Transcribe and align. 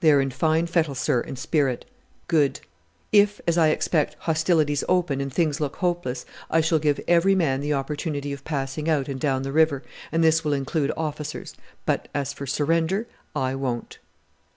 "They 0.00 0.10
are 0.10 0.20
in 0.20 0.32
fine 0.32 0.66
fettle, 0.66 0.96
sir, 0.96 1.20
and 1.20 1.38
spirit?" 1.38 1.84
"Good! 2.26 2.58
If, 3.12 3.40
as 3.46 3.56
I 3.56 3.68
expect, 3.68 4.16
hostilities 4.18 4.82
open, 4.88 5.20
and 5.20 5.32
things 5.32 5.60
look 5.60 5.76
hopeless, 5.76 6.26
I 6.50 6.60
shall 6.60 6.80
give 6.80 6.98
every 7.06 7.36
man 7.36 7.60
the 7.60 7.74
opportunity 7.74 8.32
of 8.32 8.42
passing 8.42 8.88
out 8.88 9.06
and 9.06 9.20
down 9.20 9.42
the 9.42 9.52
river, 9.52 9.84
and 10.10 10.24
this 10.24 10.42
will 10.42 10.54
include 10.54 10.90
officers 10.96 11.54
but 11.86 12.08
as 12.12 12.32
for 12.32 12.48
surrender, 12.48 13.06
I 13.36 13.54
won't." 13.54 14.00